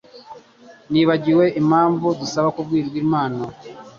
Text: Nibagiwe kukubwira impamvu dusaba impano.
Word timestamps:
Nibagiwe 0.91 1.43
kukubwira 1.45 1.59
impamvu 1.63 2.07
dusaba 2.19 2.49
impano. 3.03 3.41